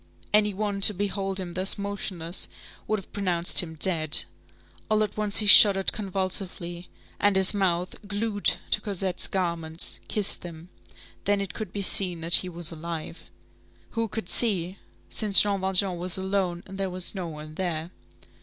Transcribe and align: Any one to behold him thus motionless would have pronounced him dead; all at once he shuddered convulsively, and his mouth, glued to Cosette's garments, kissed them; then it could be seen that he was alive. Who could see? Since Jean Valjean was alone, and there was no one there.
Any 0.33 0.51
one 0.51 0.81
to 0.81 0.95
behold 0.95 1.39
him 1.39 1.53
thus 1.53 1.77
motionless 1.77 2.47
would 2.87 2.97
have 2.97 3.13
pronounced 3.13 3.59
him 3.59 3.75
dead; 3.75 4.23
all 4.89 5.03
at 5.03 5.15
once 5.15 5.37
he 5.37 5.45
shuddered 5.45 5.93
convulsively, 5.93 6.89
and 7.19 7.35
his 7.35 7.53
mouth, 7.53 7.93
glued 8.07 8.53
to 8.71 8.81
Cosette's 8.81 9.27
garments, 9.27 9.99
kissed 10.07 10.41
them; 10.41 10.69
then 11.25 11.39
it 11.39 11.53
could 11.53 11.71
be 11.71 11.83
seen 11.83 12.21
that 12.21 12.37
he 12.37 12.49
was 12.49 12.71
alive. 12.71 13.29
Who 13.91 14.07
could 14.07 14.27
see? 14.27 14.79
Since 15.07 15.43
Jean 15.43 15.61
Valjean 15.61 15.99
was 15.99 16.17
alone, 16.17 16.63
and 16.65 16.79
there 16.79 16.89
was 16.89 17.13
no 17.13 17.27
one 17.27 17.53
there. 17.53 17.91